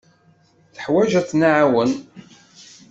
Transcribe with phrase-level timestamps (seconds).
[0.75, 1.91] Teḥwaj ad tt-nɛawen.